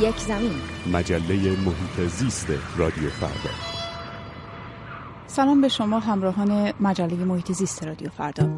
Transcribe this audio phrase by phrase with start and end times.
[0.00, 0.52] یک زمین.
[0.92, 1.34] مجله
[1.66, 3.54] محیط زیست رادیو فردا.
[5.26, 8.48] سلام به شما همراهان مجله محیط زیست رادیو فردا.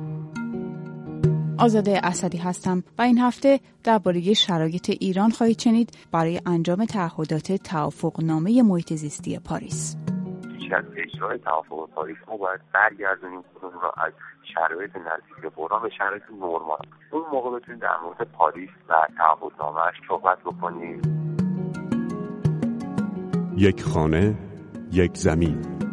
[1.58, 8.62] آزاده اسدی هستم و این هفته درباره شرایط ایران خواهید شنید برای انجام تعهدات توافقنامه
[8.62, 9.96] محیط زیستی پاریس.
[10.58, 14.12] پیش از اجرای توافق پاریس ما باید برگردونیم خودمون را از
[14.54, 16.86] شرایط نزدیک به بحران به شرایط نرمال.
[17.10, 21.17] اون موقع بتونیم در مورد پاریس و تعهدنامهاش صحبت بکنیم.
[23.58, 24.34] یک خانه
[24.92, 25.87] یک زمین.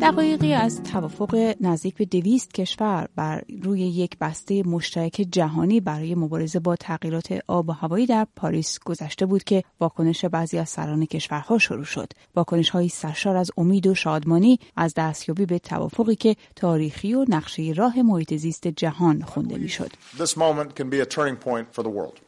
[0.00, 6.58] دقایقی از توافق نزدیک به دویست کشور بر روی یک بسته مشترک جهانی برای مبارزه
[6.58, 11.58] با تغییرات آب و هوایی در پاریس گذشته بود که واکنش بعضی از سران کشورها
[11.58, 12.12] شروع شد.
[12.36, 17.72] واکنش های سرشار از امید و شادمانی از دستیابی به توافقی که تاریخی و نقشه
[17.76, 19.90] راه محیط زیست جهان خونده می‌شد.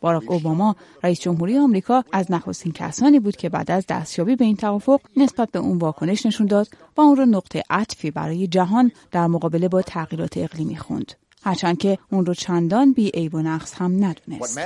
[0.01, 4.57] باراک اوباما رئیس جمهوری آمریکا از نخستین کسانی بود که بعد از دستیابی به این
[4.57, 9.27] توافق نسبت به اون واکنش نشون داد و اون رو نقطه عطفی برای جهان در
[9.27, 14.05] مقابله با تغییرات اقلیمی خوند هرچند که اون رو چندان بی عیب و نقص هم
[14.05, 14.59] ندونست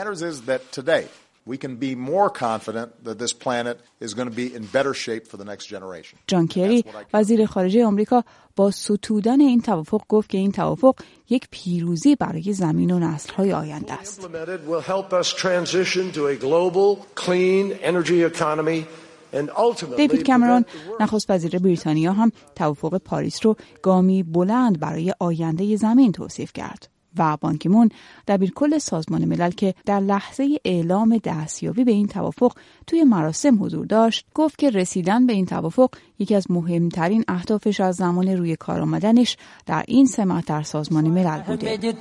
[1.46, 5.26] we can be more confident that this planet is going to be in better shape
[5.26, 6.18] for the next generation.
[6.26, 6.84] جان کری
[7.14, 8.24] وزیر خارجه آمریکا
[8.56, 10.94] با ستودن این توافق گفت که این توافق
[11.30, 14.28] یک پیروزی برای زمین و نسل‌های آینده است.
[19.96, 20.64] دیوید کمرون
[21.00, 26.94] نخست وزیر بریتانیا هم توافق پاریس رو گامی بلند برای آینده زمین توصیف کرد.
[27.18, 27.88] و بانکیمون
[28.28, 32.52] دبیرکل سازمان ملل که در لحظه اعلام دستیابی به این توافق
[32.86, 37.96] توی مراسم حضور داشت گفت که رسیدن به این توافق یکی از مهمترین اهدافش از
[37.96, 41.94] زمان روی کار آمدنش در این سمت در سازمان ملل بوده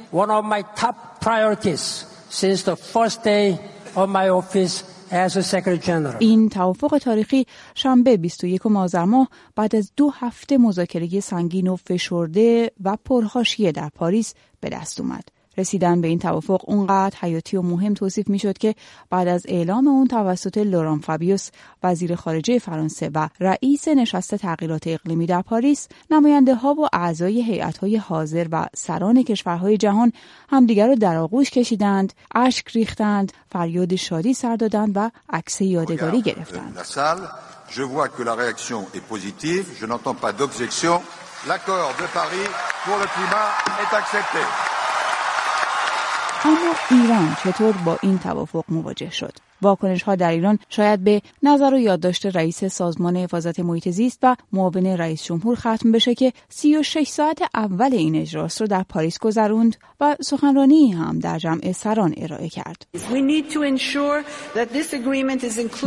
[6.20, 12.72] این توافق تاریخی شنبه 21 آذر ماه بعد از دو هفته مذاکره سنگین و فشرده
[12.84, 15.33] و پرهاشیه در پاریس به دست اومد.
[15.58, 18.76] رسیدن به این توافق اونقدر حیاتی و مهم توصیف می شد که
[19.10, 21.50] بعد از اعلام اون توسط لوران فابیوس
[21.84, 27.78] وزیر خارجه فرانسه و رئیس نشست تغییرات اقلیمی در پاریس نماینده ها و اعضای هیئت
[27.78, 30.14] های حاضر و سران کشورهای جهان
[30.50, 36.78] همدیگر را در آغوش کشیدند اشک ریختند فریاد شادی سر دادند و عکس یادگاری گرفتند
[37.70, 41.02] Je vois que la réaction est positive, je n'entends pas d'objection.
[41.48, 42.48] L'accord de Paris
[42.86, 43.50] pour le climat
[43.82, 44.73] est accepté.
[46.46, 51.74] اما ایران چطور با این توافق مواجه شد؟ واکنش ها در ایران شاید به نظر
[51.74, 57.08] و یادداشت رئیس سازمان حفاظت محیط زیست و معاون رئیس جمهور ختم بشه که 36
[57.08, 62.50] ساعت اول این اجراست رو در پاریس گذروند و سخنرانی هم در جمع سران ارائه
[62.50, 62.88] کرد.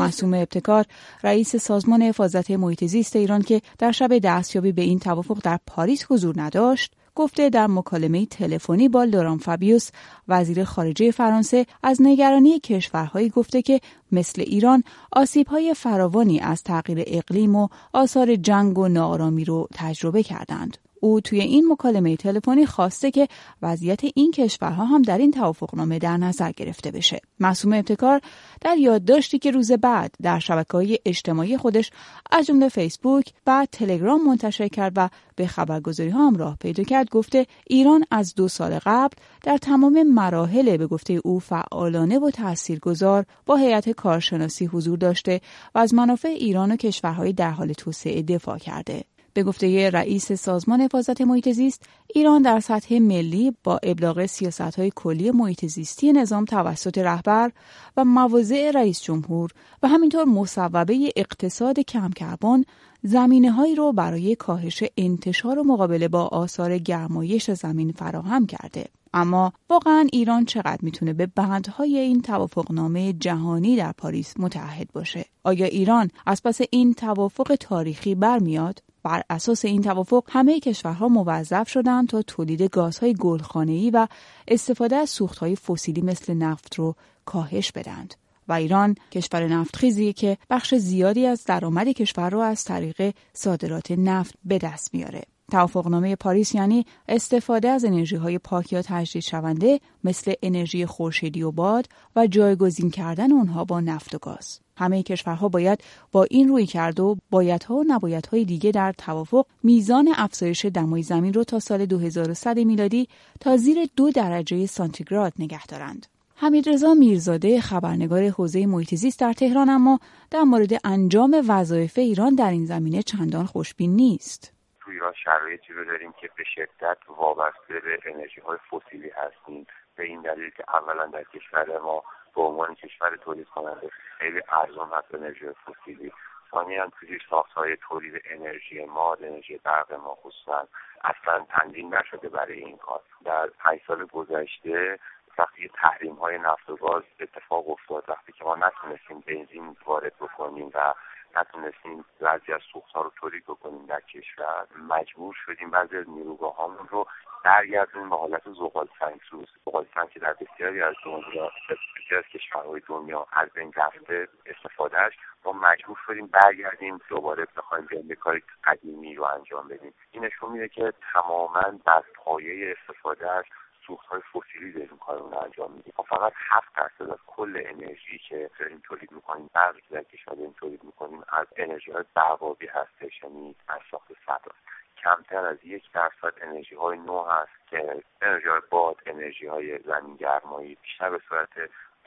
[0.01, 0.85] معصوم ابتکار
[1.25, 6.07] رئیس سازمان حفاظت محیط زیست ایران که در شب دستیابی به این توافق در پاریس
[6.11, 9.91] حضور نداشت گفته در مکالمه تلفنی با لوران فابیوس
[10.29, 13.81] وزیر خارجه فرانسه از نگرانی کشورهایی گفته که
[14.13, 14.83] مثل ایران
[15.13, 20.86] آسیبهای فراوانی از تغییر اقلیم و آثار جنگ و ناآرامی رو تجربه کردند.
[21.07, 23.29] او توی این مکالمه تلفنی خواسته که
[23.63, 27.21] وضعیت این کشورها هم در این توافقنامه در نظر گرفته بشه.
[27.41, 28.21] معصوم ابتکار
[28.61, 31.91] در یادداشتی که روز بعد در شبکه‌های اجتماعی خودش
[32.31, 37.11] از جمله فیسبوک و تلگرام منتشر کرد و به خبرگزاری ها هم راه پیدا کرد
[37.11, 43.27] گفته ایران از دو سال قبل در تمام مراحل به گفته او فعالانه و تاثیرگذار
[43.47, 45.41] با هیئت کارشناسی حضور داشته
[45.75, 49.16] و از منافع ایران و کشورهای در حال توسعه دفاع کرده.
[49.37, 51.83] به گفته رئیس سازمان حفاظت محیط زیست
[52.15, 57.53] ایران در سطح ملی با ابلاغ سیاست های کلی محیط زیستی نظام توسط رهبر
[57.97, 59.51] و مواضع رئیس جمهور
[59.83, 62.65] و همینطور مصوبه اقتصاد کم کربن
[63.03, 68.87] زمینه هایی رو برای کاهش انتشار و مقابله با آثار گرمایش زمین فراهم کرده.
[69.15, 75.67] اما واقعا ایران چقدر می‌تونه به بندهای این توافقنامه جهانی در پاریس متحد باشه؟ آیا
[75.67, 82.09] ایران از پس این توافق تاریخی برمیاد؟ بر اساس این توافق همه کشورها موظف شدند
[82.09, 84.07] تا تولید گازهای گلخانه‌ای و
[84.49, 86.95] استفاده از سوختهای فسیلی مثل نفت رو
[87.25, 88.15] کاهش بدند
[88.49, 94.35] و ایران کشور نفتخیزی که بخش زیادی از درآمد کشور رو از طریق صادرات نفت
[94.45, 95.23] به دست میاره.
[95.51, 101.51] توافقنامه پاریس یعنی استفاده از انرژی های پاک یا تجدید شونده مثل انرژی خورشیدی و
[101.51, 104.66] باد و جایگزین کردن اونها با نفت و گاز.
[104.77, 110.09] همه کشورها باید با این روی کرد و بایدها و نبایدهای دیگه در توافق میزان
[110.17, 113.09] افزایش دمای زمین رو تا سال 2100 میلادی
[113.41, 116.07] تا زیر دو درجه سانتیگراد نگه دارند.
[116.39, 120.01] حمیدرضا میرزاده خبرنگار حوزه محیط زیست در تهران اما
[120.31, 124.53] در مورد انجام وظایف ایران در این زمینه چندان خوشبین نیست.
[124.81, 130.05] تو ایران شرایطی رو داریم که به شدت وابسته به انرژی های فسیلی هستیم به
[130.05, 132.03] این دلیل که اولا در کشور ما
[132.37, 136.13] به عنوان کشور تولید کننده خیلی ارزان هست انرژی فسیلی.
[136.51, 137.23] ثانیا تو زیر
[137.57, 140.69] های تولید انرژی ما انرژی برق ما خصوصا
[141.05, 143.01] اصلا تنظیم نشده برای این کار.
[143.25, 144.99] در پنج سال گذشته
[145.39, 150.71] وقتی تحریم های نفت و گاز اتفاق افتاد وقتی که ما نتونستیم بنزین وارد بکنیم
[150.75, 150.95] و
[151.37, 156.57] نتونستیم بعضی از سوخت ها رو تولید بکنیم در کشور مجبور شدیم بعضی از نیروگاه
[156.57, 157.07] هامون رو
[157.47, 162.83] برگردونیم به حالت زغال سنگسوز زغال سنگ که در بسیاری از دنیا بسیاری از کشورهای
[162.89, 165.13] دنیا از بین رفته استفادهش
[165.45, 169.95] ما مجبور شدیم برگردیم دوباره بخوایم به کار قدیمی رو انجام بدیم.
[170.11, 173.47] این نشون میده که تماما بر پایه استفادهش
[173.87, 175.93] سوخت های فسیلی داریم کار رو انجام میدیم.
[175.99, 180.35] ما فقط هفت درصد از کل انرژی که داریم تولید می‌کنیم برقی که در کشور
[180.35, 184.67] داریم تولید می‌کنیم از انرژی های برقابی هستش یعنی از ساخت صداست
[184.97, 190.17] کمتر از یک درصد انرژی های نو هست که انرژی های باد انرژی های زمین
[190.17, 191.49] گرمایی بیشتر به صورت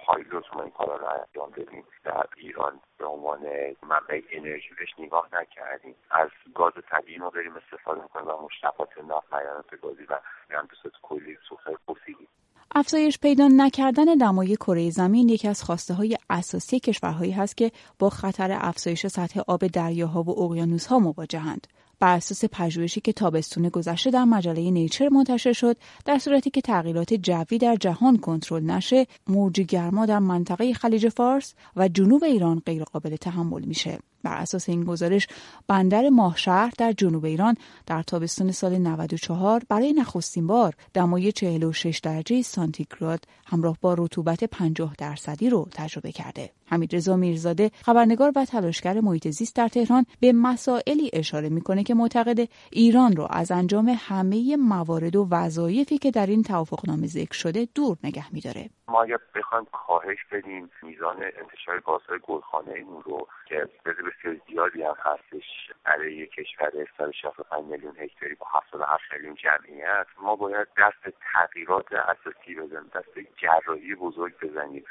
[0.06, 3.40] پایلوت ما این کارا رو انجام بدیم در ایران به عنوان
[3.84, 5.96] منبع انرژی بهش نگاه نکردیم.
[6.12, 10.20] از گاز طبیعی ما بریم استفاده می‌کنیم و مشتقات نفت معدنات گازی و
[10.50, 12.28] به کلی سوخت فسیلی
[12.76, 18.10] افزایش پیدا نکردن دمای کره زمین یکی از خواسته های اساسی کشورهایی هست که با
[18.10, 21.68] خطر افزایش سطح آب دریاها و اقیانوسها مواجهند.
[22.00, 27.14] بر اساس پژوهشی که تابستون گذشته در مجله نیچر منتشر شد در صورتی که تغییرات
[27.14, 33.16] جوی در جهان کنترل نشه موج گرما در منطقه خلیج فارس و جنوب ایران غیرقابل
[33.16, 35.28] تحمل میشه بر اساس این گزارش
[35.68, 37.56] بندر ماهشهر در جنوب ایران
[37.86, 44.96] در تابستان سال 94 برای نخستین بار دمای 46 درجه سانتیگراد همراه با رطوبت 50
[44.98, 46.52] درصدی رو تجربه کرده.
[46.70, 52.40] حمیدرضا میرزاده خبرنگار و تلاشگر محیط زیست در تهران به مسائلی اشاره می‌کنه که معتقد
[52.72, 57.98] ایران رو از انجام همه موارد و وظایفی که در این توافقنامه ذکر شده دور
[58.04, 58.70] نگه میداره.
[58.88, 64.96] ما اگر بخوایم کاهش بدیم میزان انتشار گازهای گلخانه این رو که بسیار زیادی هم
[65.00, 65.46] هستش
[65.86, 72.92] برای کشور 165 میلیون هکتاری با 77 میلیون جمعیت ما باید دست تغییرات اساسی بزنیم
[72.96, 74.84] دست جراحی بزرگ بزنیم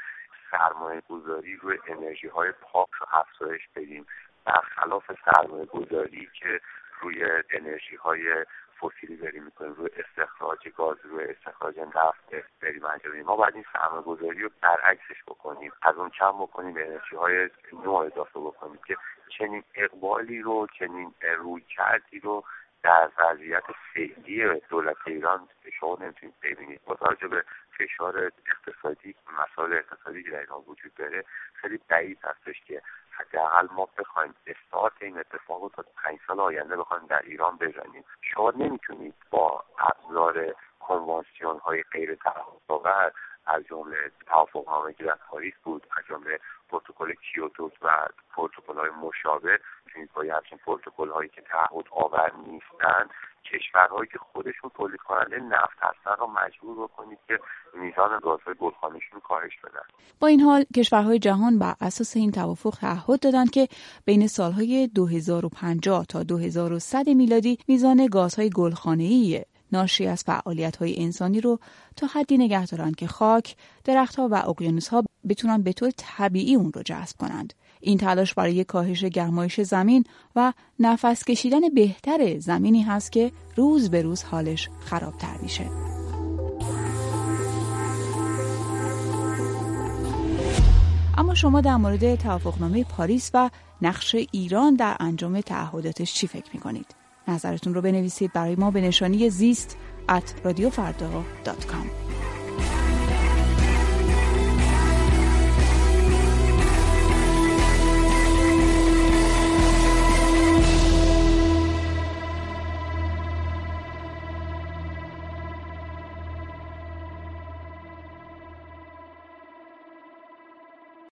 [0.51, 4.05] سرمایه گذاری روی انرژی های پاک رو افزایش بدیم.
[4.45, 6.61] برخلاف سرمایه گذاری که
[7.01, 8.45] روی انرژی های
[8.81, 14.01] فسیلی داریم می‌کنیم روی استخراج گاز روی استخراج نفت داریم انجام ما باید این سرمایه
[14.01, 15.71] گذاری رو برعکسش بکنیم.
[15.81, 17.49] از اون کم بکنیم به انرژی های
[17.83, 18.97] نو اضافه بکنیم که
[19.37, 22.43] چنین اقبالی رو چنین روی کردی رو
[22.83, 25.49] در وضعیت فعلی دولت ایران
[25.79, 26.81] شما نمی‌تونید ببینید.
[26.85, 27.43] با توجه به
[27.77, 32.81] فشار اقتصادی مسائل اقتصادی که در ایران وجود داره خیلی بعید هستش که
[33.11, 38.03] حداقل ما بخوایم استارت این اتفاق رو تا پنج سال آینده بخوایم در ایران بزنیم.
[38.21, 43.13] شما نمی‌تونید با ابزار کنوانسیون های غیر تعهد
[43.45, 46.39] از جمله توافقنامه که در پاریس بود از جمله
[46.69, 49.59] پروتکل کیوتو و پروتکل های مشابه
[49.97, 53.09] می‌تونید با همچین پروتکل هایی که تعهد آور نیستند
[53.53, 57.39] کشورهایی که خودشون تولید کننده نفت هستن رو مجبور بکنید که
[57.73, 59.81] میزان گازهای گلخانه‌شون کاهش بدن
[60.19, 63.67] با این حال کشورهای جهان بر اساس این توافق تعهد دادند که
[64.05, 71.59] بین سالهای 2050 تا 2100 میلادی میزان گازهای گلخانه‌ای ناشی از فعالیت های انسانی رو
[71.95, 76.71] تا حدی نگه دارند که خاک، درختها و اقیانوس ها بتونن به طور طبیعی اون
[76.73, 77.53] رو جذب کنند.
[77.81, 80.03] این تلاش برای کاهش گرمایش زمین
[80.35, 85.65] و نفس کشیدن بهتر زمینی هست که روز به روز حالش خرابتر میشه.
[91.17, 93.49] اما شما در مورد توافقنامه پاریس و
[93.81, 96.95] نقش ایران در انجام تعهداتش چی فکر می‌کنید؟
[97.27, 99.77] نظرتون رو بنویسید برای ما به نشانی زیست
[100.09, 100.69] at رادیو